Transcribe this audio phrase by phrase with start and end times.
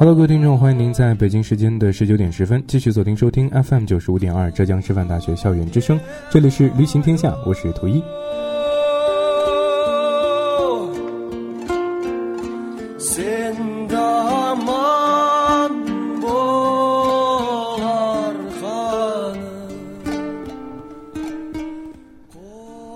[0.00, 8.02] Hello，各位听众，欢迎您在北京时间的十九点十分继续锁定收听 FM 九十五点二浙江师范大学校园之声，这里是旅行天下，我是图一。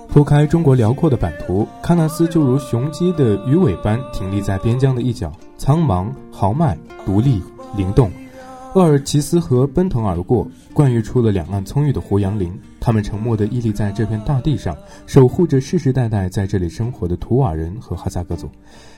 [0.09, 6.07] 铺开中国辽阔的版图，喀纳斯就如雄鸡的鱼尾般挺立在边疆的一角，苍茫、
[6.45, 7.43] 豪迈、独立、
[7.75, 8.13] 灵动。
[8.75, 12.53] 鄂尔齐斯河奔腾而过，灌育出了两岸葱郁的胡杨林。
[12.81, 18.47] 他们沉默地屹立在这片大地上，守护着世世代代在这里生活的图瓦人和哈萨克族。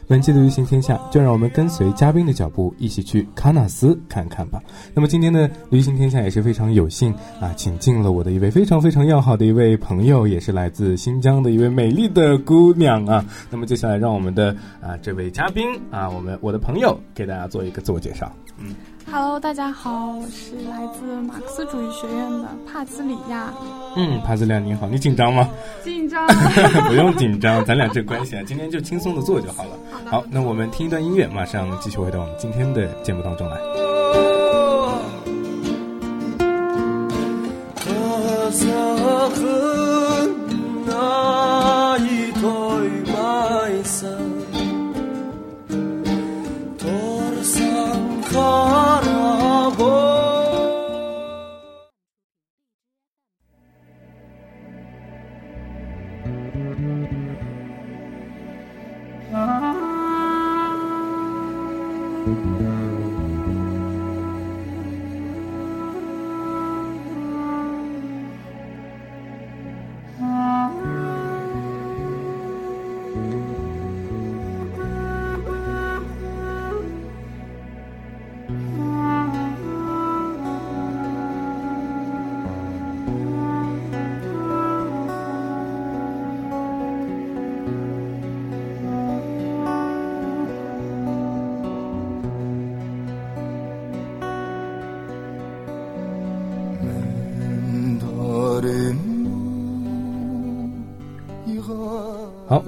[0.08, 4.60] 本期的旅行天下，就让我们跟随嘉宾的脚步，一起去喀纳斯看看吧。
[4.92, 13.24] 那么今天的旅行天下也是非常有幸啊，请进了我的一位非常非常要好的一位朋友，也是来自新疆的一位美丽的姑娘啊。
[13.50, 14.50] 那么接下来让我们的
[14.80, 18.32] 啊这位嘉宾啊，我们我的朋友给大家做一个自我介绍。
[18.58, 18.74] 嗯。
[19.10, 23.52] Hello，大家好，我是来自马克思主义学院的帕兹里亚。
[23.96, 25.48] 嗯，帕兹里亚你好，你紧张吗？
[25.84, 26.26] 紧张，
[26.88, 29.70] 不用紧张，咱俩这关系啊，今天就轻松的做就好了。
[30.06, 33.85] 好，那我们听一段音乐，马上继续回到我们今天的节目当中来。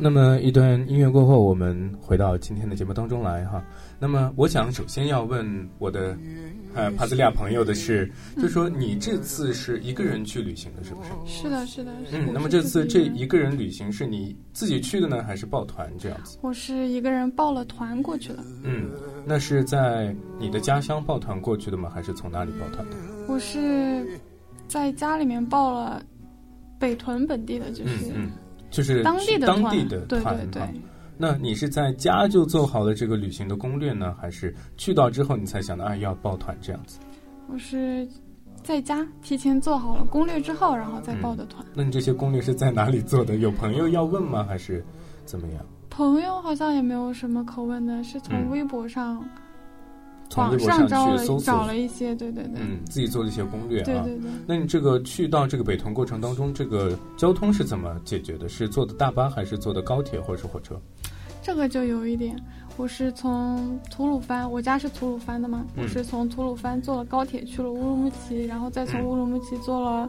[0.00, 3.62] 那么一段音乐过后，我们回到今天的节目当中来哈。
[3.98, 6.16] 那么，我想首先要问我的
[6.74, 11.42] 呃帕兹利亚朋友的是，就说你这次是一个人去旅行的，是不是？
[11.42, 11.92] 是的，是的。
[12.12, 16.38] 嗯，那么这次这一个人旅行是你自己去的呢，还是报团这样子？
[16.42, 18.44] 我是一个人报了团过去的。
[18.62, 18.90] 嗯，
[19.26, 21.90] 那是在你的家乡报团过去的吗？
[21.92, 22.96] 还是从哪里报团的？
[23.26, 24.06] 我是
[24.68, 26.00] 在家里面报了
[26.78, 28.12] 北屯本地的，就是。
[28.70, 30.62] 就是当地的当地的团对，
[31.16, 36.98] 那你是在家就做好了这个旅行的攻略呢，还是去到之后你才想到啊要报团这样子？
[37.48, 38.06] 我是
[38.62, 41.64] 在家提前做好了攻略之后，然后再报的团。
[41.74, 43.36] 那你这些攻略是在哪里做的？
[43.36, 44.44] 有朋友要问吗？
[44.44, 44.84] 还是
[45.24, 45.64] 怎么样？
[45.88, 49.24] 朋友好像也没有什么可问的，是从微博上。
[50.30, 53.84] 从微博上去搜索，找了一些，对对对，嗯，自己做了一些攻略啊。
[53.84, 54.30] 对对对。
[54.46, 58.48] 那你这个去到这个北屯过程当中，这个交通是怎么解决的？
[58.48, 60.80] 是坐的大巴还是坐的高铁或者是火车？
[61.42, 62.36] 这个就有一点，
[62.76, 70.08] 我是从吐鲁番，我家是吐鲁番的嘛，我是从吐鲁番坐了高铁去了乌鲁木齐，然后再从乌鲁木齐坐了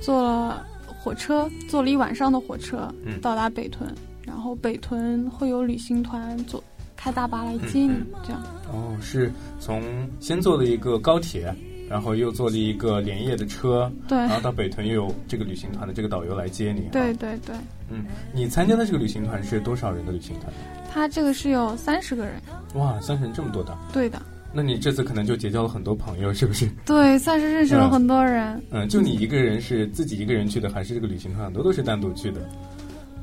[0.00, 0.66] 坐了。
[1.00, 3.88] 火车，坐了一晚上的火车，嗯到达北屯，
[4.26, 6.62] 然后北屯会有旅行团坐
[6.98, 8.42] 开大巴来接你，嗯这样。
[8.72, 9.80] 哦，是从
[10.18, 11.54] 先坐了一个高铁，
[11.88, 16.88] 然后又坐了一个连夜的车，对然后到北屯又有这个旅行团的这个导游来接你。
[16.90, 17.54] 对，对对，
[17.88, 18.04] 嗯，
[18.34, 20.52] 你参加的这个旅行团是多少人的旅行团？
[20.92, 22.34] 他这个是有三十个人，
[22.74, 24.20] 哇，三十人这么多的，对的，
[24.52, 26.68] 那你这次可能就结交了很多朋友，是不是？
[26.84, 28.60] 对，算是认识了很多人。
[28.70, 32.40] 嗯，就你一个人是自己一个人去的，还是这个旅行团很多都是单独去的？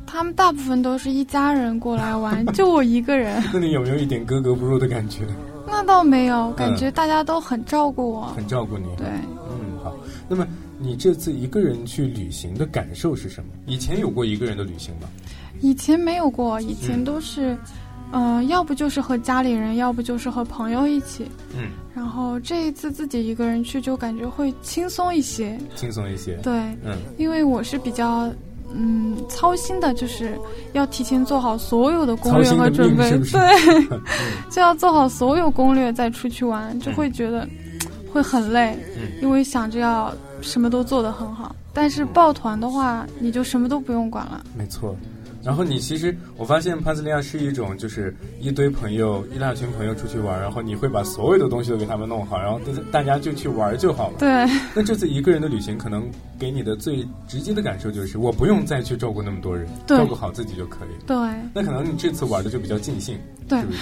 [0.06, 3.44] 他们大部分都是一家人过来玩， 就我一个人。
[3.54, 5.22] 那你有没有一点格格不入的感觉？
[5.68, 8.28] 那倒没有，感觉大家都很照顾我。
[8.36, 8.86] 很照顾你。
[8.96, 9.08] 对，
[9.50, 9.94] 嗯，好。
[10.30, 10.48] 那么
[10.78, 13.50] 你这次一个人去旅行的感受是什么？
[13.66, 15.10] 以前有过一个人的旅行吗？
[15.62, 17.58] 以前没有过，以前都是，
[18.12, 21.26] 嗯、要不就是和家里人，要不就是和朋友一起。
[21.58, 25.58] 嗯，然后这一次自己一个人去，就感觉会轻松一些。
[25.76, 26.36] 轻松一些。
[26.44, 26.54] 对，
[26.86, 28.32] 嗯因为我是比较。
[28.74, 30.38] 嗯，操心的就是
[30.74, 33.42] 要提前做好所有的攻略和准备，是是对，
[33.92, 34.02] 嗯
[34.52, 37.48] 就要做好所有攻略再出去玩，就会觉得、
[38.12, 41.56] 会很累，嗯因为想着要什么都做得很好。
[41.74, 44.44] 但是抱团的话，你就什么都不用管了。
[44.58, 44.96] 没错。
[45.46, 52.60] 然后你其实，我发现帕斯利亚是一种，就是一堆朋友，一大群朋友出去玩，然后你会把所有的东西都给他们弄好，然后
[52.92, 54.16] 大家就去玩就好了。
[54.18, 54.28] 对，
[54.74, 56.10] 那这次一个人的旅行，可能
[56.40, 61.06] 给你的最直接的感受就是，我不用再去照顾那么多人，照顾好自己就可以。
[61.06, 61.16] 对，
[61.54, 63.16] 那可能你这次玩的就比较尽兴，
[63.48, 63.80] 对是不是？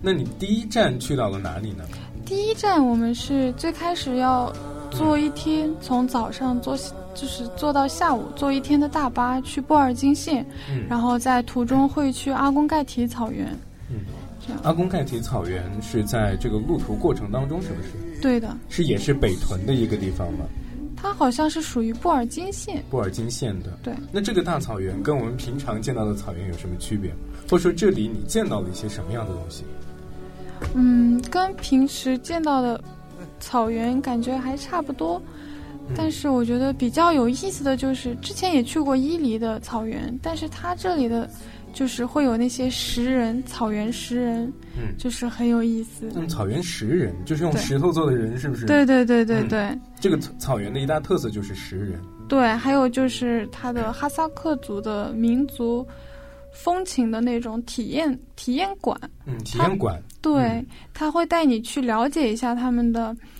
[0.00, 1.84] 那你第一站去到了哪里呢？
[2.24, 4.52] 第一站我们是最开始要
[4.90, 6.74] 坐一天，从早上坐
[7.16, 13.46] 就是坐到下午，坐一天的大巴去布尔津县，嗯然后在途中会去阿公盖提草原。
[13.90, 13.96] 嗯，
[14.46, 18.20] 这样阿公盖提草原是在这个路途过程当中，是不是？
[18.20, 20.44] 对的，是也是北屯的一个地方吗？
[20.96, 22.82] 它好像是属于布尔津县。
[22.90, 23.78] 布尔津县的。
[23.82, 27.10] 对，那这个大草原跟我们平常见到的草原有什么区别？
[27.42, 29.64] 或者说这里你见到了一些什么样的东西？
[30.74, 32.82] 嗯，跟平时见到的
[33.38, 35.20] 草原感觉还差不多。
[35.88, 41.28] 嗯但是我觉得比较有意思的就是，之前也去过伊犁的草原，但是它这里的，
[41.72, 46.10] 就是会有那些石人，草原石人，嗯就是很有意思。
[46.14, 48.66] 嗯，草原石人就是用石头做的人，是不是？
[48.66, 52.00] 对对对对嗯对、这个草草原的一大特色就是石人。
[52.28, 55.86] 对，还有就是它的哈萨克族的民族
[56.52, 60.02] 风情的那种体验体验馆，嗯，体验馆。
[60.20, 63.35] 对，嗯他会带你去了解一下他们的住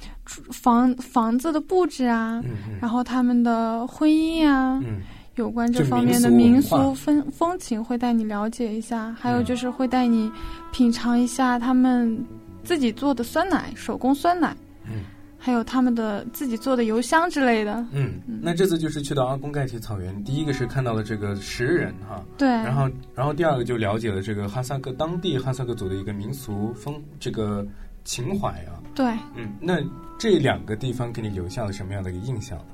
[0.50, 2.42] 房房子的布置啊，
[2.80, 5.00] 然后他们的婚姻啊，嗯
[5.36, 10.30] 有关这方面的民民俗风风情会带你了解一下，还有嗯就是会带你
[10.72, 12.18] 品尝一下他们
[12.64, 14.56] 自己做的酸奶，手工酸奶，
[14.86, 15.04] 嗯
[15.38, 17.86] 还有他们的自己做的油香之类的。
[17.92, 18.14] 嗯。
[18.42, 27.64] 那这次就是去到阿公盖提草原，第一个是看到了这个石人哈，对，然后然后第二个就了解了这个哈萨克当地哈萨克族的一个民俗风这个
[28.04, 28.80] 情怀啊。
[28.94, 29.06] 对，
[29.36, 29.74] 嗯，那
[30.18, 32.64] 这两个地方给你留下了什么样的一个印象呢？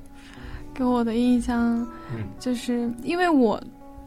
[0.74, 3.62] 给我的印象嗯就是因为我，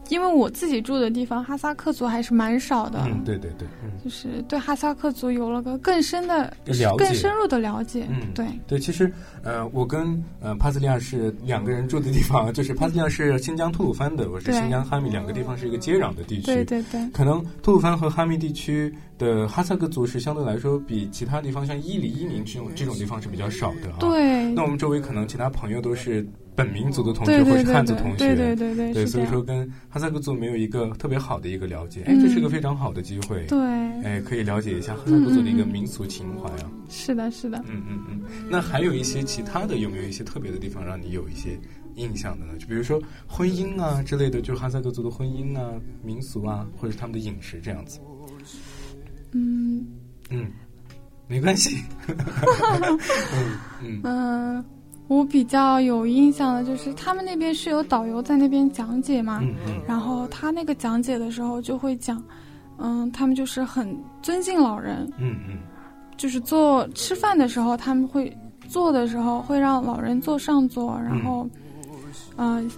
[0.09, 3.91] 因为我自己住的地方哈萨克族还是蛮少的，嗯，对对对，嗯。
[4.03, 8.07] 就是对哈萨克族有了个更深的、了解更深入的了解。
[8.09, 9.11] 嗯对，对，其实
[9.45, 16.47] 呃，我跟呃帕斯利亚是两个人住的地方，就是帕斯利亚是新疆吐鲁番的，我是新疆哈密，两个地方是一个接壤的地区。
[16.47, 23.99] 对对对可能吐鲁番和哈密地区的哈萨克族是相对来说比其他地方，像伊犁、伊宁这种这种地方是比较少的啊。。
[23.99, 28.17] 对那我们周围可能其他朋友都是本民族的同对学或是汉族同学。
[28.17, 29.05] 对对对对。
[29.05, 33.45] 所以说跟哈萨克族没有一个特别好的一个了解，哎，嗯这是个非常好的机会。
[33.45, 33.59] 对，
[34.03, 36.71] 哎，可以了解一下哈萨克族的一个民俗情怀啊。
[36.89, 37.57] 是的，是的。
[37.67, 41.59] 嗯嗯嗯，那还有一些其他的，有没有一些特别的地方让你有一些
[41.95, 42.57] 印象的呢？
[42.57, 47.99] 就比如说婚姻啊之类的，就哈萨克族的婚姻啊、民俗啊，或者是他们的饮食这样子。
[49.33, 49.85] 嗯
[50.29, 50.47] 嗯，
[51.27, 51.77] 没关系。
[52.07, 54.65] 嗯嗯嗯、
[55.09, 62.23] 我比较有印象的就是他们那边是有导游在那边讲解嘛，嗯嗯然后他那个讲解的时候就会讲，
[62.77, 65.57] 嗯，他们就是很尊敬老人，嗯嗯
[66.15, 68.33] 就是做吃饭的时候，他们会
[68.67, 71.47] 做的时候会让老人坐上座，然后，
[72.37, 72.69] 嗯、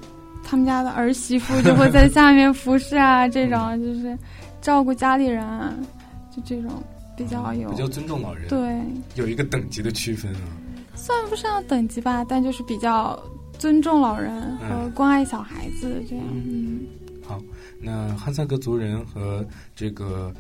[0.44, 4.18] 他们家的儿媳妇就会在 下面服侍啊，这种就是
[4.62, 5.74] 照顾家里人啊，
[6.36, 6.72] 就这种
[7.18, 8.80] 比较有比较尊重老人，对，
[9.16, 10.42] 有一个等级的区分啊。
[10.96, 13.18] 算不上等级吧，但就是比较
[13.60, 16.26] 尊重老人和嗯关爱小孩子这样。
[16.32, 16.82] 嗯，
[17.26, 17.40] 好，
[17.80, 20.34] 那汉萨克族人和这个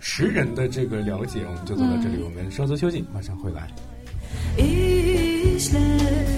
[0.00, 2.16] 食人的这个了解，我们就做到这里。
[2.18, 3.70] 嗯我们稍作休息，马上回来。
[5.56, 6.35] işler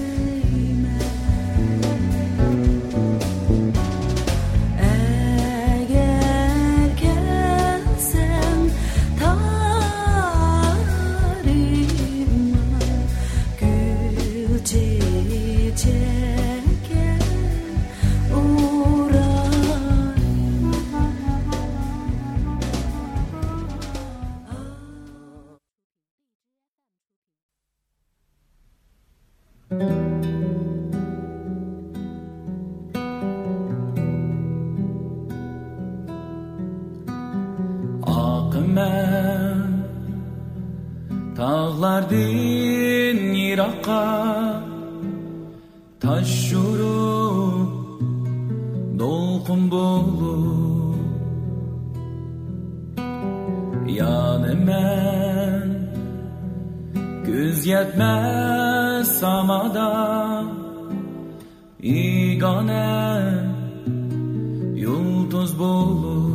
[41.98, 44.08] مردين يرقى
[46.00, 46.98] taşşuru
[48.98, 50.94] dolkun bolu.
[53.88, 55.68] Yanımen
[57.26, 60.44] güz yetmez samada
[61.82, 62.88] İgane
[64.74, 66.27] yıldız bolu.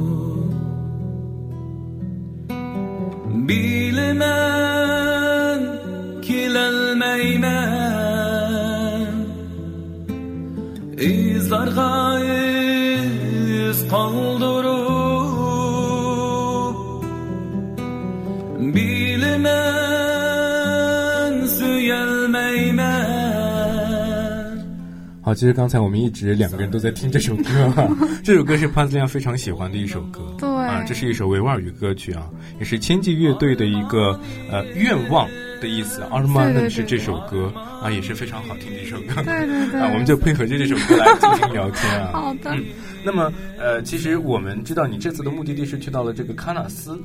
[25.34, 27.90] 好，其实刚才我们一直两个人都在听这首歌啊，
[28.24, 30.22] 这首歌是帕斯亮非常喜欢的一首歌。
[30.38, 34.20] 对啊，这是一首维吾尔语歌曲啊，也是千季乐队的一个
[34.52, 35.28] 呃愿望
[35.60, 36.04] 的意思。
[36.12, 39.24] 阿尔曼是这首歌啊，也是非常好听的一首歌。
[39.24, 42.12] 对对对 啊，我们就配合着这首歌来进行聊天啊。
[42.22, 42.64] 好的嗯，
[43.04, 46.96] 那么呃，其实我们知道你这次的目的地是去到了这个喀纳斯。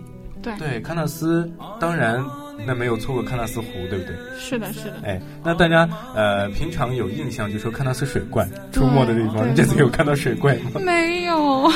[0.42, 2.22] 对对，喀纳斯，当然
[2.66, 4.16] 那没有错过喀纳斯湖，对不对？
[4.38, 5.00] 是的，是的。
[5.04, 10.80] 哎，那大家呃平常有印象就说喀纳斯水怪出没的地方，你这次有看到水怪吗？
[10.84, 11.72] 没有，哎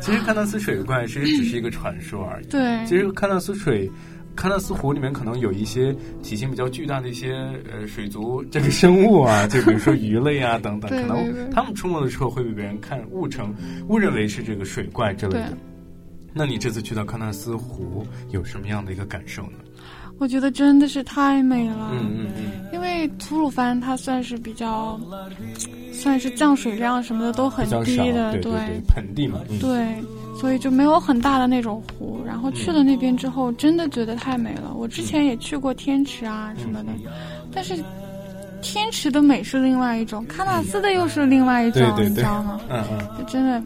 [0.00, 2.46] 其实喀纳斯水怪其实只是一个传说而已。
[2.46, 3.90] 对，其实喀纳斯水。
[4.36, 7.34] 喀纳斯湖里面可能有一些体型比较巨大的一些
[7.72, 13.54] 呃水族这个生物啊，就比如说鱼类啊 等等，可能对对它们出没的时候会被别人看误成
[13.86, 15.56] 误认为是这个水怪之类的对。
[16.32, 19.58] 那你这次去到喀纳斯湖有什么样的一个感受呢？
[20.18, 21.90] 我觉得真的是太美了。
[21.92, 24.98] 嗯嗯嗯，因为吐鲁番它算是比较，
[25.92, 28.52] 算是降水量什么的都很低的，对对，
[28.88, 30.02] 盆地嘛，嗯，对，
[30.40, 32.22] 所以就没有很大的那种湖。
[32.26, 34.72] 然后去了那边之后，真的觉得太美了。
[34.74, 37.10] 我之前也去过天池啊什么的，嗯
[37.52, 37.74] 但是
[38.62, 42.60] 天池的美是另外一种，喀纳斯的又是另外一种，你知道吗？
[42.70, 43.62] 嗯嗯就真的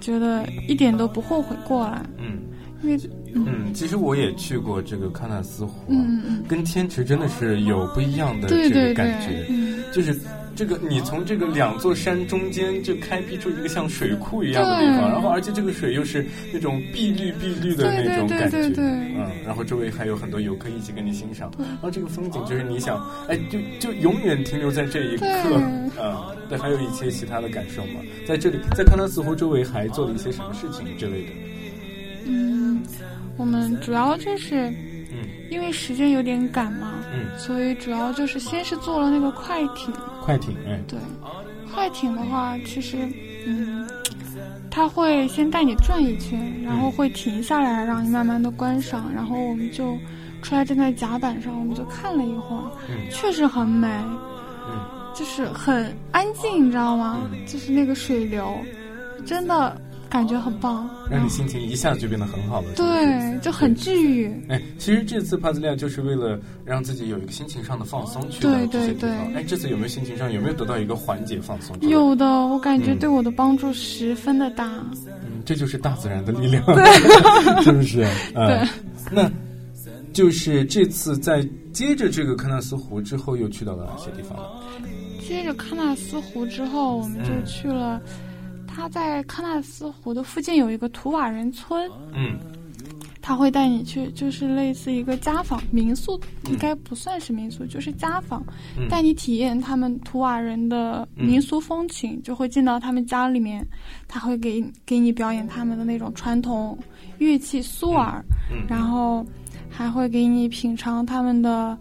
[0.00, 2.38] 觉得一点都不后悔过来，嗯。
[2.82, 3.00] 因为
[3.46, 9.44] 嗯，其实我也去过这个喀纳斯湖、啊，嗯嗯跟天池真的是有不一样的这个感觉，
[9.92, 10.18] 就是
[10.54, 25.86] 这个你从这个两座山中间就开辟出一个像水库一样的地方，然后而且这个水又是那种碧绿碧绿的那种感觉，嗯，然后周围还有很多游客一起跟你欣赏，然后这个风景就是你想，哎，就就永远停留在这一刻，对。
[26.02, 31.30] 啊、对，还有一些其他的感受嘛，在这里，在喀纳斯湖周围还做了一些什么事情之类的，
[32.26, 32.82] 嗯，
[33.36, 34.68] 我们主要就是
[35.12, 35.28] 嗯。
[35.48, 40.98] 因为时间有点赶嘛，嗯，所以主要就是先是坐了那个快艇，快艇，哎，对，
[41.72, 42.96] 快艇的话，其实，
[43.46, 43.88] 嗯，
[44.68, 49.96] 他会先带你转一圈，然后会停下来让你慢慢的观赏，然后我们就
[50.42, 53.08] 出来站在甲板上，我们就看了一会儿，嗯。
[53.12, 53.88] 确实很美，
[54.68, 54.84] 嗯。
[55.14, 57.20] 就是很安静，你知道吗？
[57.46, 58.58] 就是那个水流，
[59.24, 64.32] 真的感觉很棒，让你心情一下子就变得很好了，对，就很治愈。
[64.48, 68.94] 哎，其实这次帕兹利亚就是为了让自己有一个心情上的放松去到对对。
[68.94, 71.76] 对哎，这次有没有心情上有没有得到一个缓解放松？
[71.80, 74.66] 有的，我感觉嗯对我的帮助十分的大。
[75.24, 76.62] 嗯，这就是大自然的力量，
[77.62, 78.06] 是不是？
[78.34, 78.68] 嗯、 对，
[79.10, 79.30] 那
[80.12, 84.44] 就是这次在接着这个喀纳斯湖之后，又去到了哪些地方呢？
[85.26, 88.00] 接着喀纳斯湖之后，我们就嗯去了。
[88.76, 92.38] 他在喀纳斯湖的附近有一个图瓦人村，嗯。
[93.22, 98.44] 他会带你去，就是类似一个家访民宿，应该不算是民宿，就是家访，
[98.78, 98.86] 嗯。
[98.88, 103.66] 带你体验他们图瓦人的民俗风情，就会进到他们家里面，
[104.06, 106.78] 他会给给你表演他们的那种传统
[107.16, 109.26] 乐器苏尔，嗯，然后
[109.70, 111.76] 还会给你品尝他们的，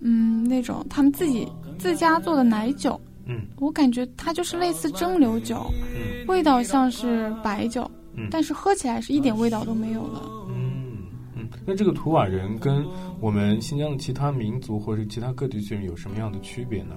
[0.00, 1.46] 嗯，那种他们自己
[1.76, 2.98] 自家做的奶酒。
[3.30, 10.20] 嗯我感觉它就是类似蒸馏酒，嗯味道像是白酒，嗯但是喝起来是一点味道都没有的。
[10.48, 10.98] 嗯
[11.36, 12.84] 嗯，那这个图瓦人跟
[13.20, 16.96] 我们新疆的其他民族或者其他各地区人有什么样的区别呢？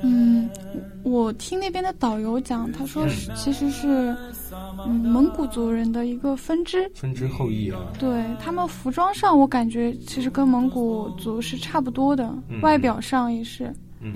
[0.00, 0.48] 嗯，
[1.02, 4.14] 我听那边的导游讲，他说是其实是，
[4.86, 6.88] 嗯，蒙古族人的一个分支。
[6.94, 13.64] 分支后裔啊，对他们服装上，我感觉其实跟蒙古族是差不多的，嗯外表上也是。
[14.00, 14.14] 嗯嗯，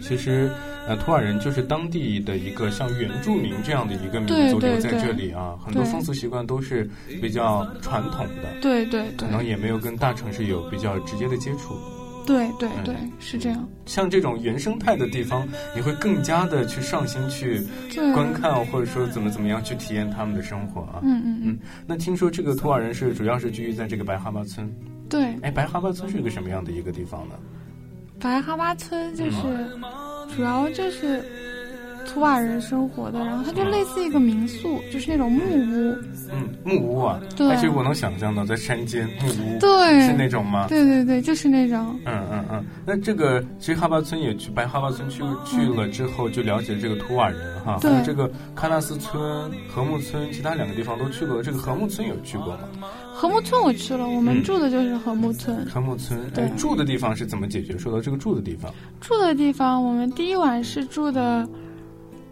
[0.00, 0.50] 其实
[0.86, 6.88] 呃，图尔人就是当地的一个像原住民这样的一个民族留在这里啊，很多风俗习惯都是
[7.20, 11.76] 比较传统的，对对对可能也没有跟大城市有比较直接的接触。
[12.24, 13.68] 对对嗯对，是这样。
[13.84, 15.44] 像这种原生态的地方，
[15.74, 17.60] 你会更加的去上心去，
[18.14, 21.00] 观看，或者说怎么怎么样去体验他们的生活啊。
[21.02, 24.72] 嗯嗯嗯嗯，那听说这个图瓦人是主要是居于在这个白哈巴村。
[25.08, 27.34] 对，哎，白哈巴村是一个什么样的一个地方呢？
[28.22, 29.82] 白哈巴村就是嗯
[30.36, 31.22] 主要就是
[32.06, 35.96] 图瓦人生活的，然后它就类似一个民宿，就是那种木屋。
[36.30, 37.18] 嗯，木屋啊。
[37.36, 40.66] 对而且我能想象到在山间木屋，对是那种吗？
[40.68, 41.98] 对对对，就是那种。
[42.04, 51.42] 嗯嗯嗯，那这个其实哈巴村也去白哈巴村去去了之后，就了解这个图瓦人哈，还对有这个喀纳斯村、禾木村，其他两个地方都去过。
[51.42, 52.48] 这个禾木村有去过
[52.80, 52.88] 吗？
[53.22, 55.64] 禾木村我去了，我们嗯住的就是和睦村。
[55.66, 57.78] 和睦村，对哎，住的地方是怎么解决？
[57.78, 61.48] 说到这个住的地方，住的地方，我们第一晚是住的，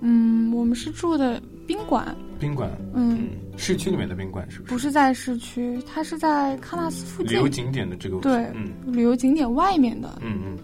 [0.00, 4.72] 嗯，我们是住的宾馆，宾馆，嗯，嗯，市区里面的宾馆是不是？
[4.72, 10.18] 不是在市区，它是在喀纳斯附近旅游景点的这个，对嗯旅游景点外面的。
[10.22, 10.58] 嗯嗯，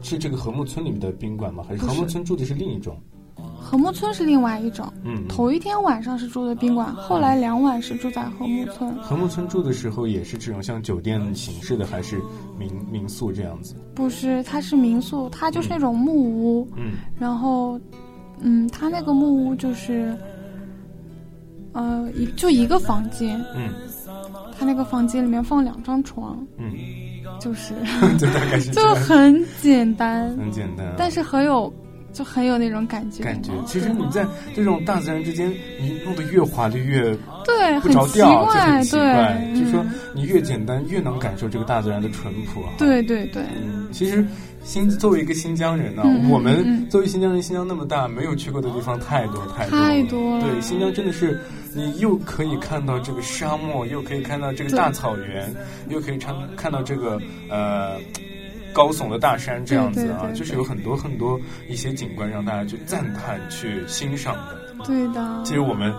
[0.00, 1.62] 是这个和睦村里面的宾馆吗？
[1.68, 2.98] 还是不是禾木村住的是另一种？
[3.70, 8.92] 禾木村是另外一种，嗯，头一天晚上是住的宾馆，后来两晚是住在和睦村。
[8.96, 12.20] 和睦村住的时候也是这种像酒店形式的，还是
[12.58, 13.76] 民民宿这样子？
[13.94, 17.78] 不是，它是民宿，它就是那种木屋，嗯然后，
[18.40, 20.16] 嗯，它那个木屋就是，
[21.72, 23.68] 呃，一就一个房间，嗯
[24.58, 26.72] 它那个房间里面放两张床，嗯，
[27.40, 27.72] 就是
[28.18, 30.94] 就大概是 就，很简单，很简单啊。
[30.98, 31.72] 但是很有，
[32.12, 35.50] 就很有那种感觉，感觉，其实你在这种大自然之间，
[35.80, 37.02] 你弄得越华丽越
[37.44, 39.52] 对，不很奇着调，就，很奇怪。
[39.54, 44.26] 就说嗯你越简单，越能感受这个大自然的淳朴啊。，对对对，嗯，其实
[44.64, 51.40] 新作为一个新疆人呢、我们嗯作为新疆人，新疆那么大，没有去过的地方太多太多太多了对，新疆真的是
[51.74, 55.54] 你又可以看到这个沙漠，又可以看到这个大草原，
[55.88, 57.96] 又可以看看到这个呃。
[58.72, 64.58] 高耸的大山这样子啊，就是有很多很多一些景观让大家去赞叹、去欣赏的。
[64.84, 65.92] 对的其，实我们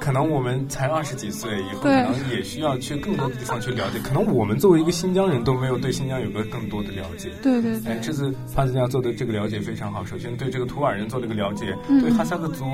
[0.00, 3.98] 可能我们才二十几岁，以后可能也需要去更多的地方去了解。
[3.98, 7.30] 可能我们作为一个新疆人都没有对新疆有个更多的了解。
[7.42, 10.04] 对对对哎，，这次帕斯利亚做的这个了解非常好。
[10.04, 12.64] 首先对这个图瓦人做了个了解，嗯对哈萨克族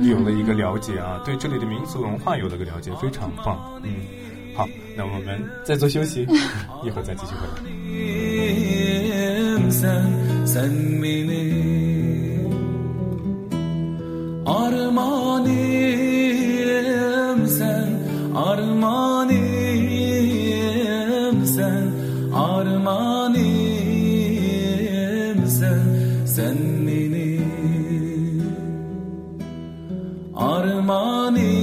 [0.00, 3.80] 有了一个了解啊，对这里的民族文化有了个了解，非常棒。
[3.84, 3.94] 嗯，
[4.56, 6.22] 好，那我们再做休息，
[6.82, 7.78] 一会儿再继续回来。
[9.80, 10.10] sen,
[10.44, 11.46] sen beni.
[14.46, 15.80] Armaniyem
[17.58, 17.90] sen,
[18.48, 19.36] armaniyem
[21.56, 21.86] sen,
[22.34, 23.38] armaniyem
[25.58, 25.82] sen,
[26.34, 27.32] sen beni.
[30.34, 31.57] Armaniyem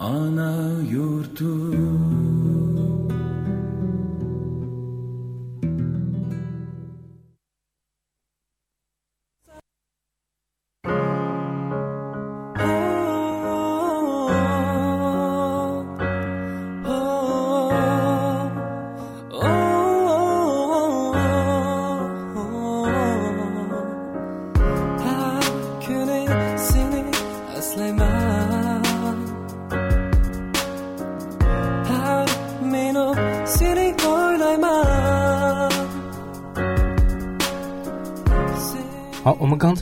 [0.00, 2.09] ana yurtum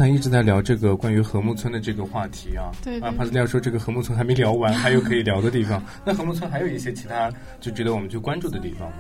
[0.09, 2.71] 才一直在聊这个关于和睦村的这个话题啊。
[2.83, 5.83] 对对啊，帕斯利亚说这个和睦村还没聊完，还有可以聊的地方。
[6.05, 8.97] 那和睦村还有一些其他就值得我们去关注的地方吗？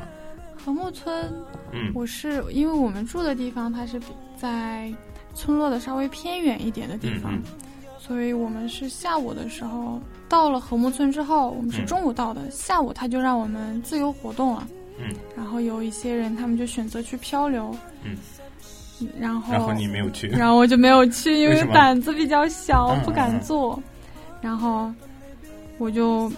[0.64, 1.32] 和睦村，
[1.72, 4.92] 嗯我是因为我们住的地方它是比在
[5.34, 7.42] 村落的稍微偏远一点的地方，嗯
[7.98, 14.66] 所以我们是下午的时候到了和睦村之后，我们是嗯中午到的，下午他就让我们自由活动了。
[14.98, 18.16] 嗯，然后有一些人他们就选择去漂流，嗯，
[19.18, 20.28] 然后然后你没有去。
[20.28, 23.80] 然后我就没有去，因为胆子比较小，嗯不敢做。
[24.40, 24.90] 然后
[25.78, 26.30] 我就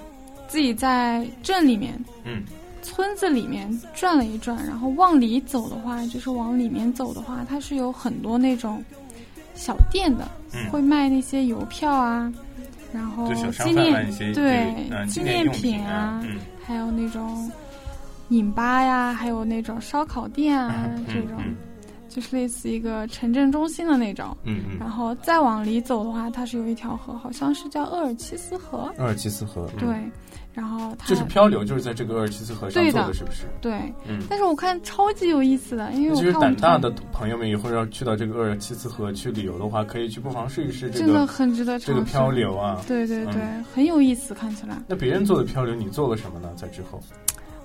[0.49, 1.95] 自己在镇里面、
[2.25, 2.43] 嗯
[2.83, 8.83] 村子里面转了一转，然后往里走的话，就是往里面走的话，它是有很多那种
[9.55, 12.33] 小店的，嗯，会卖那些邮票啊，
[12.91, 17.53] 然后纪念对嗯纪念品啊，嗯还有那种
[18.31, 21.37] 饮吧呀，还有那种烧烤店啊、嗯这种。
[22.11, 24.37] 嗯就是类似一个城镇中心的那种。
[24.45, 28.93] 嗯嗯，然后再往里走的话，它是有一条河，好像是叫厄尔齐斯河。
[28.99, 30.11] 厄尔齐斯河，嗯对，，
[30.53, 33.45] 然后它就是漂流，就是在这个厄尔齐斯河上做的，是不是？
[33.61, 33.73] 对，
[34.09, 34.21] 嗯。
[34.29, 41.79] 但是我看超级有意思的，因为我看我胆大的朋友们以后要去到这个厄尔齐斯河去旅游的话，可以去不妨试一试这个真的很值得。
[41.79, 42.31] 这个漂。
[42.31, 42.81] 流啊。
[42.87, 44.77] 对对对，嗯很有意思，看起来。
[44.89, 46.51] 那别人做的漂流，你做了什么呢？
[46.57, 47.01] 在之后，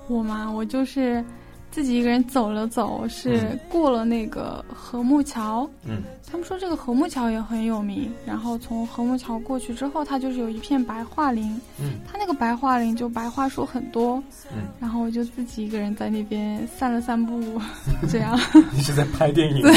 [0.07, 1.23] 我嘛，我就是
[1.75, 5.69] 自己一个人走了走，是嗯过了那个和睦桥。
[5.85, 11.45] 嗯他们说这个和睦桥也很有名，然后从和睦桥过去之后，它就是有一片白桦林，
[11.79, 17.61] 嗯它那个白桦林就白桦树很多，嗯，然后我就自己一个人在那边散了散步，
[18.09, 18.37] 这样。
[18.73, 19.71] 你是在拍电影吗？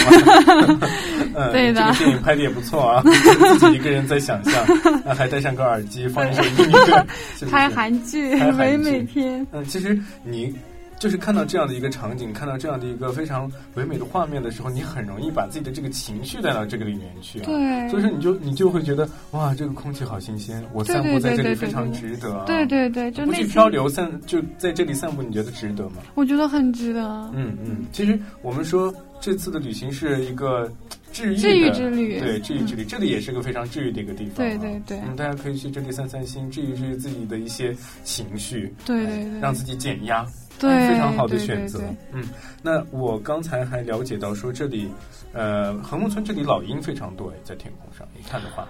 [1.34, 3.02] 嗯，对的这个电影拍的也不错啊，
[3.60, 4.64] 自己一个人在想象，
[5.04, 7.06] 那还戴上个耳机，放一首音乐，
[7.50, 9.46] 拍韩剧，拍韩剧唯美片。
[9.52, 10.52] 嗯，其实你
[10.98, 17.44] 就是看到这样的一个场景，看到这样的一个非常唯美的画面的时候，你很容易把自己的这个情绪带到这个里面去啊。
[17.46, 22.44] 对，所以说你就你就会觉得哇，这个空气好新鲜，我散步在这里非常值得啊。
[22.46, 25.96] 对对对，就不去漂流散就在这里散步，你觉得值得吗？
[26.14, 27.00] 我觉得很值得。
[27.32, 30.70] 嗯嗯，其实我们说这次的旅行是一个
[31.18, 34.36] 治愈的治愈之旅对治愈之旅，这里也是个非常治愈的一个地方、啊。
[34.36, 40.26] 对对对嗯，大家可以去这里散散心，治愈治愈自己的一些情绪，对对对，让自己减压。
[40.60, 41.86] 对哎非常好的选择对。
[42.14, 42.24] 嗯，
[42.64, 44.88] 那我刚才还了解到说这里，
[45.32, 48.66] 呃，横木村这里老鹰非常多哎，在天空上你看的话，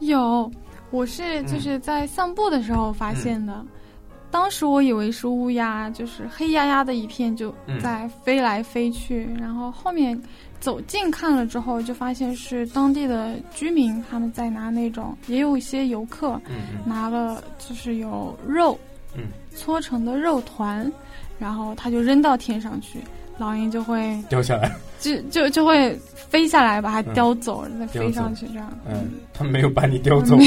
[0.00, 0.50] 有，
[0.90, 3.64] 我是就是在散步的时候发现的。
[4.32, 10.20] 当时我以为是乌鸦，就是黑压压的一片就嗯在飞来飞去，然后后面
[10.60, 16.80] 走近看了之后，就发现是当地的居民他们在拿那种，也有一些游客嗯嗯。
[16.84, 18.78] 拿了就是有肉，
[19.14, 20.90] 嗯，搓成的肉团，
[21.38, 22.98] 然后他就扔到天上去，
[23.38, 24.70] 老鹰就会掉下来，
[25.00, 28.72] 就就就会飞下来把它嗯叼走，再叼走飞上去这样。
[28.88, 30.44] 嗯，他没有把你叼走吗？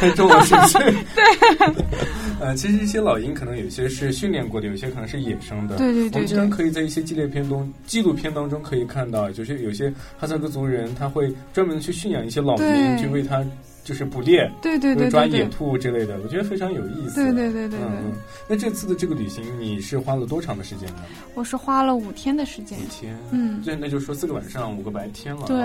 [0.00, 0.78] 太重了是不是？
[1.14, 1.84] 对。
[2.40, 5.76] 呃，其实一些老鹰可能有些是训练过的，有些可能是野生的。
[5.76, 13.44] 对对对我们经常可以在一些纪录片中、纪录片当中可以看到，就是有些哈萨克族人他会专门去驯养一些老鹰，去为它
[13.82, 17.16] 就是捕猎，对对对抓野兔之类的，我觉得非常有意思。
[17.16, 18.12] 对对对对对嗯嗯。
[18.48, 21.02] 那这次的这个旅行，你是花了多长的时间呢？
[21.34, 22.82] 我是花了五天的时间五。
[22.90, 23.16] 天。
[23.30, 25.46] 嗯，对那就说四个晚上，五个白天了、啊。
[25.46, 25.56] 对，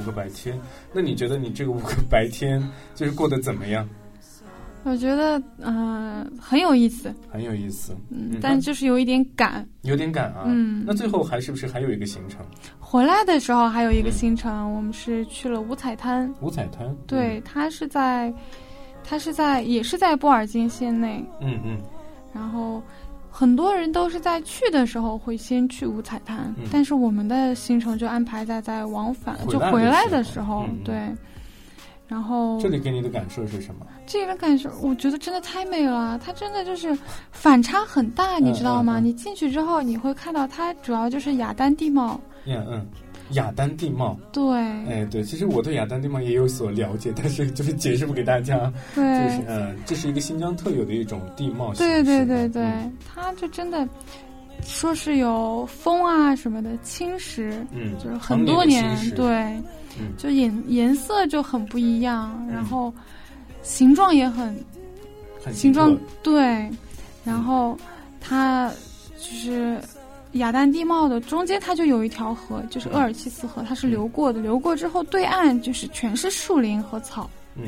[0.00, 0.58] 五个白天。
[0.92, 2.62] 那你觉得你这个五个白天
[2.94, 3.88] 就是过得怎么样？
[4.84, 9.66] 我觉得嗯、呃很有意思，很有意思，嗯嗯，但就是有一点赶。
[9.82, 10.44] 有点赶啊。
[10.46, 12.40] 嗯那最后还是不是还有一个行程？
[12.78, 16.32] 回来的时候还有一个嗯行程，我们是去了五彩滩。
[16.40, 16.94] 五彩滩。
[17.06, 18.32] 对，它是在，
[19.04, 21.78] 它是在也是在布尔津县内，嗯，嗯
[22.32, 22.82] 然后。
[23.34, 30.94] 很多人都是在去的时候会先去五彩滩，嗯但是我们的行程就安排在在往返回就回来的时候，嗯对。
[32.12, 32.60] 然后嗯。
[32.60, 33.86] 这里给你的感受是什么？
[34.06, 36.20] 这里的感受，我觉得真的太美了。
[36.22, 36.96] 它真的就是
[37.30, 38.98] 反差很大，你知道吗？
[38.98, 42.20] 嗯嗯你进去之后，你会看到它主要就是雅丹地貌。
[42.44, 42.86] 嗯嗯，
[43.30, 44.18] 雅丹地貌。
[44.32, 48.70] 对、哎，对，其实我对雅丹地貌也有所了解，但是就是解释不给大家。
[48.94, 52.04] 对、就是嗯，这是一个新疆特有的一种地貌形对式。
[52.04, 53.88] 对对对，嗯它就真的
[54.64, 59.26] 说是有风啊什么的侵蚀，嗯，就是很多年，对，
[59.98, 60.12] 嗯。
[60.16, 62.92] 就颜颜色就很不一样，然后
[63.62, 64.56] 形状也很
[65.44, 66.70] 很形状对，
[67.24, 67.76] 然后
[68.20, 68.70] 它
[69.18, 69.80] 就是
[70.32, 74.40] 雅丹地貌的中间，它就有一条河，就是鄂尔齐斯河，它是流过的。
[74.40, 77.64] 流过之后，对岸就是全是树林和草，嗯，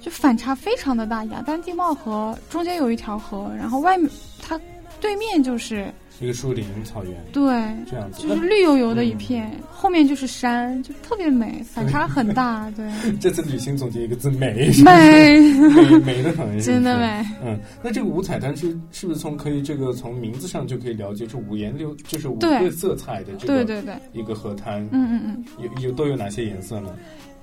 [0.00, 1.24] 就反差非常的大。
[1.26, 4.08] 雅丹地貌河中间有一条河，然后外面
[4.40, 4.58] 它
[5.00, 7.42] 对面就是一个树林草原对。
[7.90, 8.22] 这样子。
[8.22, 16.98] 就是绿油油的一片，后面就是山，就特别美，反差很大，对， 这次旅行总结一个字 美，美，美美的很，真的。
[16.98, 17.26] 美。
[17.44, 26.94] 嗯，那这个五彩滩是是不是从可以这个从名字上就可以了解，是五颜六就是五个色彩的这个对对对，一个河滩，嗯嗯嗯，有有都有哪些颜色呢？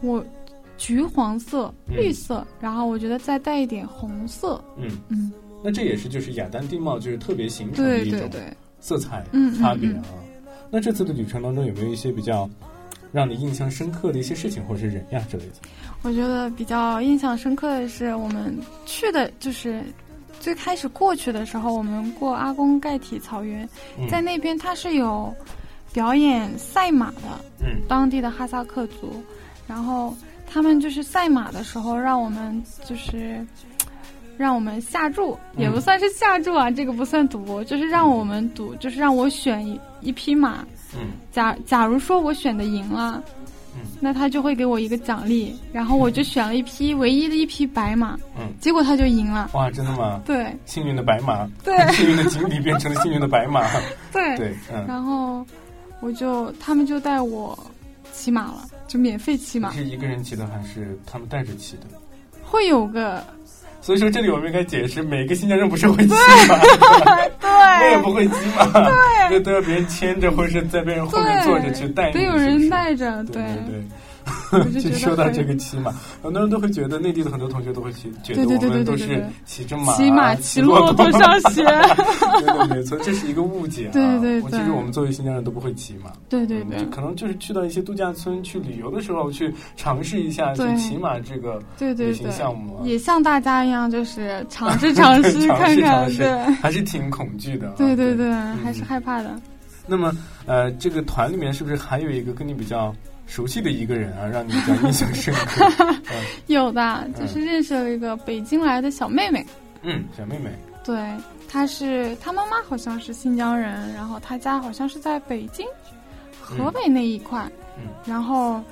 [0.02, 0.24] 我
[0.78, 5.32] 橘黄色、嗯绿色，然后我觉得再带一点红色，嗯，嗯，
[5.64, 9.22] 那这也是就是雅丹地貌就是特别形成的一种对对对，色彩
[9.60, 10.04] 差别啊。
[10.72, 12.50] 那这次的旅程当中有没有一些比较
[13.12, 15.56] 让你印象深刻的一些事情或者是人呀之类的？
[16.04, 19.84] 我觉得比较印象深刻的是我们去的就是。
[20.40, 25.34] 最开始过去的时候，我们过阿公盖体草原，嗯在那边它是有
[25.92, 27.24] 表演赛马的，
[27.62, 29.24] 嗯当地的哈萨克族，
[29.68, 33.44] 然后他们就是赛马的时候，让我们就是
[34.38, 40.66] 让我们下注，也不算是下注啊，这个不算赌博，就是让我们赌，就是让我选一一匹马。
[40.96, 43.22] 嗯假假如说我选的赢了，
[43.76, 49.50] 嗯那他就会给我一个奖励，然后我就选了一匹唯一的一匹白马，嗯，结果他就赢了。
[49.54, 50.22] 哇，真的吗？
[50.26, 53.68] 对幸运的白马，对 幸运的锦鲤变成了幸运的白马。
[54.14, 55.46] 对对，嗯，然后
[56.00, 57.58] 我就他们就带我
[58.14, 61.84] 骑马了，就免费骑马你，是一个人骑的还是他们带着骑的？
[62.44, 63.24] 会有个
[63.88, 66.18] 所以说这里我们应该解释，每个新疆人不是会骑马
[67.40, 68.66] 对，我也不会骑马，
[69.30, 73.82] 对，都要别人牵着，或者是在别人后面坐着去带你，得有人带着，对对。
[73.82, 74.07] 我
[74.80, 75.92] 就说到这个骑马，
[76.24, 83.92] 很多人都会觉得内地的很多同学都会骑，觉得我们都是骑着马、骑马骑骑骆驼上学对对，没错，这是一个误解啊。
[83.94, 97.74] 对对对我其实我们作为新疆人都不会骑马，对对对嗯可能就是去到一些度假村去旅游的时候，去尝试一下就骑马这个旅行项目啊，也像大家一样，就是尝试 尝试尝看看，试尝试对还是挺恐惧的啊。
[97.78, 99.40] 对对对，嗯还是害怕的。
[99.86, 100.12] 那么，
[100.46, 102.94] 呃，这个团里面是不是还有一个跟你比较
[103.28, 105.96] 熟悉的一个人啊，让你比较印象深刻？
[106.48, 109.46] 有的，就是认识了一个北京来的小妹妹，
[109.84, 110.50] 嗯，小妹妹，
[110.84, 111.14] 对，
[111.50, 115.66] 她是她妈妈好像是新疆人，然后她家好像是在北京、
[116.42, 117.46] 河北那一块，
[117.78, 117.92] 嗯。
[118.06, 118.64] 然后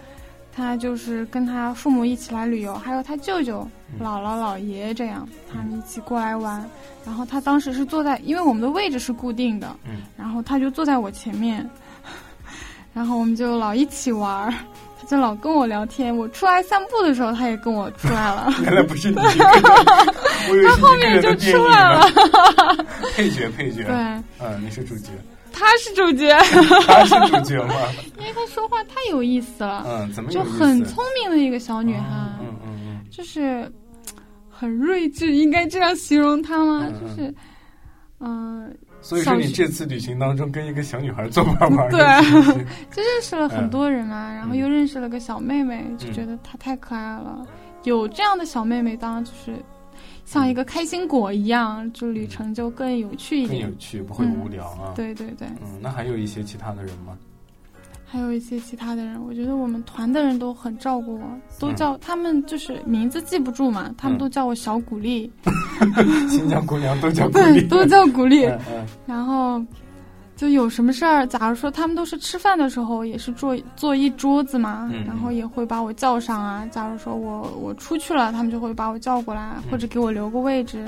[0.54, 4.00] 她就是跟她父母一起来旅游，还有她舅舅、嗯。
[4.00, 6.66] 姥姥、姥爷这样，他们一起过来玩。
[7.06, 10.04] 然后她当时是坐在，因为我们的位置是固定的，嗯。
[10.18, 11.70] 然后她就坐在我前面，
[12.96, 14.52] 然后我们就老一起玩儿。
[15.00, 18.52] 他就老跟我聊天，我出来散步的时候，他也跟我出来了。
[18.64, 19.62] 原来不是你一个人，
[20.50, 22.02] 我以为是一个人的电影呢。
[23.14, 23.94] 配角，配角，对，
[24.40, 25.10] 嗯，你是主角，
[25.52, 26.34] 他是主角，
[26.88, 27.76] 他是主角吗？
[28.18, 32.08] 因为他说话太有意思了，嗯，怎么有就很聪明的一个小女孩，
[32.40, 33.72] 嗯嗯嗯就是
[34.50, 36.88] 很睿智，应该这样形容她吗？
[37.00, 37.34] 就是，
[38.22, 42.00] 嗯、所以说你这次旅行当中跟一个小女孩做伴玩，对
[42.90, 47.46] 就 认识了很多人嘛，然后又认识了个小妹妹，就嗯觉得她太可爱了。
[47.84, 49.56] 有这样的小妹妹，当然就是
[50.26, 53.78] 像一个开心果一样，就旅程就更有趣一点更有。
[53.78, 57.16] 趣，不会无聊啊。，对对对，嗯，那还有一些其他的人吗？
[58.16, 61.22] 还有一些其他的人，我觉得我们团的人都很照顾我，
[61.60, 65.30] 都嗯叫他们就是名字记不住嘛，他们嗯都叫我小鼓励，
[66.30, 68.46] 新疆姑娘都叫鼓对，励，都叫鼓励。
[68.46, 69.62] 嗯嗯 然后
[70.38, 76.66] 就有什么事儿，假如说他们都是吃饭的时候，也是坐坐一桌子嘛，嗯然后也会把我叫上啊。
[76.72, 80.86] 假如说我我出去了，他们就会把我叫过来，嗯或者给我留个位置，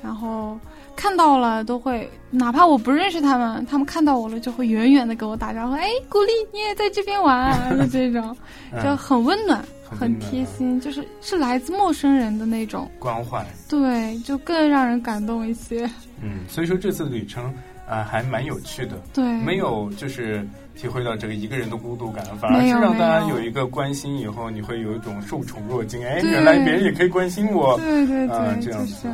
[0.00, 0.56] 然后。
[0.96, 8.36] 看到了都会，哪怕我不认识他们，他们看到我了就会远远的给我打招呼，哎，鼓励你也在这边玩啊，就这种，
[8.82, 15.84] 就 嗯，很温暖，很很贴心，就是是来自陌生人的那种，关怀，对，就更让人感动一些，
[16.22, 17.52] 嗯，所以说这次旅程
[17.88, 28.86] 啊、还蛮有趣的，对，没有就是体会到这个一个人的孤独感，反而是让大家有有一个关心，以后你会有一种受宠若惊，哎，原来别人也可以关心我，对对对，就是样。
[28.86, 29.08] 子，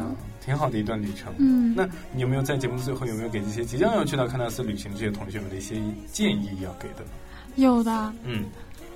[0.49, 1.31] 挺好的一段旅程。
[1.37, 5.77] 嗯，那你有没有在节目的最后有没有给这些即将要去到喀纳斯旅行的这些同学们的一些
[6.11, 7.05] 建议要给的？
[7.57, 8.45] 有的，嗯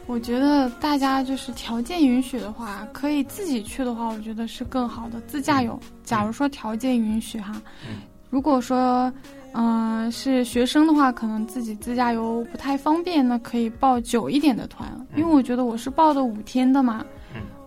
[0.07, 5.79] 我觉得大家就是条件允许的话，可以自己去的话，我觉得是更好的自驾游。
[6.05, 7.53] 假如说条件允许哈，
[7.87, 9.13] 嗯如果说
[9.55, 17.05] 嗯、是学生的话，可能自己自驾游不太方便，那可以报久一点的团，因为我觉得我是报的五天的嘛。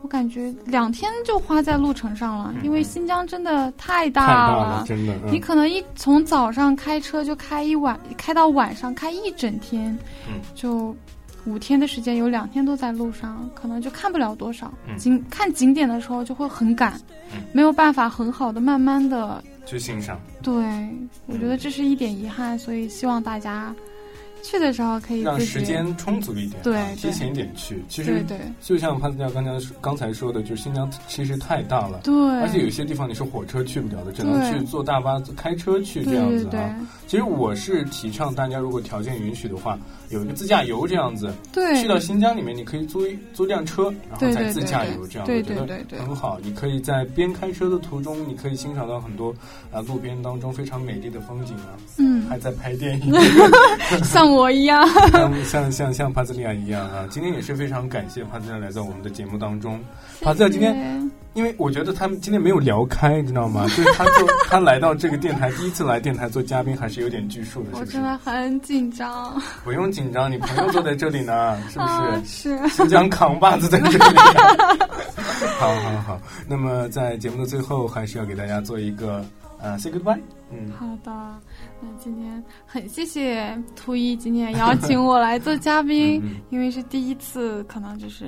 [0.05, 5.15] 嗯我感觉两天就花在路程上了，嗯因为新疆真的太太大大了，真的。
[5.25, 9.97] 嗯你可能一从早上开车就开一晚，开到晚上开一整天，
[10.29, 10.95] 嗯就
[11.45, 14.71] 五天的时间，有两天都在路上，可能就看不了多少。
[14.87, 16.93] 嗯景看景点的时候就会很赶，
[17.33, 19.43] 嗯没有办法很好的慢慢的。
[19.65, 20.19] 去欣赏。
[20.43, 20.53] 对，
[21.25, 23.73] 我觉得这是一点遗憾，所以希望大家
[24.45, 27.83] 去的时候可以让时间充足一点，对提前一点去。
[27.89, 36.75] 其实对对就像潘子教刚刚刚才说的，就是新疆其实太大了，对，而且有些地方你是火车去不了的，只能去坐大巴、开车去这样子啊。
[37.07, 39.77] 其实我是提倡大家，如果条件允许的话，
[40.09, 46.39] 有一个自驾游这样子，对，去到新疆里面，你可以租一租辆车，然后再自驾游，这样对我觉得很好。
[46.43, 49.33] 你可以在边开车的途中，你可以欣赏到很多
[49.71, 53.13] 啊路边当中非常美丽的风景啊，嗯，还在拍电影。
[54.03, 59.79] 像我一样，像像像像帕兹利亚一样啊，今天也是非常感谢帕兹利亚来到我们的节目当中。
[60.21, 63.63] 帕兹利亚今天因为我觉得他们今天没有聊开，你知道吗？
[63.75, 68.01] 就是他做他来到这个电台，第一次来电台做嘉宾，还是有点拘束的，是不是我真？
[68.01, 69.39] 的很紧张。
[69.63, 72.57] 不用紧张，你朋友坐在这里呢， 是不啊，是？
[72.57, 72.67] 是。
[72.69, 74.17] 新疆扛把子在这里。
[75.59, 79.23] 好好好，那么在节目的最后，还是要给大家做一个
[79.59, 80.19] 呃 say goodbye。
[80.51, 81.11] 嗯，好的，
[81.81, 88.25] 那今天很谢谢图一今天邀请我来做嘉宾，因为是第一次，可能就是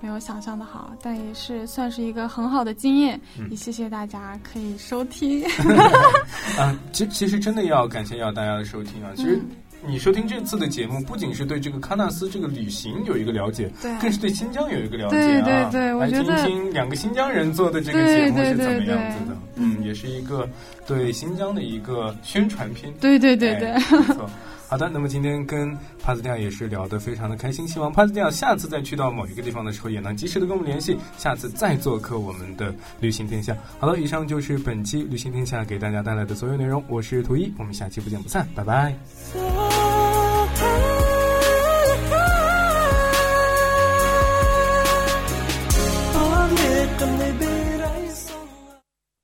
[0.00, 5.42] 没有想象的好，但也是算是一个很好的经验，嗯也谢谢大家可以收听。
[6.58, 9.10] 啊，其其实真的要感谢要大家的收听啊。
[9.16, 15.68] 其实嗯你收听这次的节目，不仅是对这个喀纳斯这个旅行有一个了解，对更是对新疆有一个了解对啊。
[15.70, 19.36] 对对我来听觉得听两个新疆人做的这个节目是怎么样子的对对对。
[19.56, 20.48] 嗯，嗯也是一个
[20.86, 22.90] 对新疆的一个宣传片。
[22.98, 24.30] 对对对对，哎没错。
[24.74, 33.56] 好的，那么今天跟帕斯蒂亚也是聊得非常的开心，希望帕斯蒂亚下次再去到某一个地方的时候，也能及时的跟我们联系，下次再做客我们的旅行天下。
[33.78, 38.92] 好了，以上就是本期旅行天下给大家带来的所有内容，我是图一，我们下期不见不散，拜拜。